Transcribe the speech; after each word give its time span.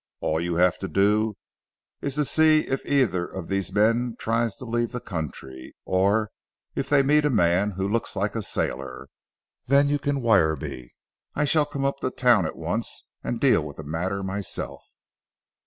All 0.19 0.39
you 0.41 0.55
have 0.55 0.79
to 0.79 0.87
do, 0.87 1.35
is 2.01 2.15
to 2.15 2.25
see 2.25 2.61
if 2.61 2.83
either 2.87 3.23
of 3.27 3.49
these 3.49 3.71
men 3.71 4.15
tries 4.17 4.55
to 4.55 4.65
leave 4.65 4.93
the 4.93 4.99
country, 4.99 5.75
or 5.85 6.31
if 6.73 6.89
they 6.89 7.03
meet 7.03 7.23
a 7.23 7.29
man 7.29 7.69
who 7.77 7.87
looks 7.87 8.15
like 8.15 8.35
a 8.35 8.41
sailor. 8.41 9.09
Then 9.67 9.89
you 9.89 9.99
can 9.99 10.21
wire 10.23 10.55
me. 10.55 10.95
I 11.35 11.45
shall 11.45 11.65
come 11.65 11.85
up 11.85 11.99
to 11.99 12.09
town 12.09 12.47
at 12.47 12.57
once 12.57 13.05
and 13.23 13.39
deal 13.39 13.63
with 13.63 13.77
the 13.77 13.83
matter 13.83 14.23
myself." 14.23 14.81